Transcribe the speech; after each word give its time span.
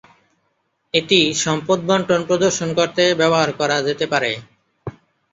এটি 0.93 1.19
সম্পদ 1.43 1.79
বণ্টন 1.87 2.21
প্রদর্শন 2.27 2.69
করতে 2.79 3.03
ব্যবহার 3.19 3.49
করা 3.59 3.77
যেতে 3.87 4.05
পারে। 4.13 4.31